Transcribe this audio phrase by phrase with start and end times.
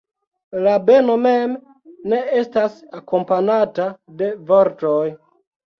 [0.67, 1.53] La beno mem
[2.15, 3.91] ne estas akompanata
[4.23, 5.03] de vortoj.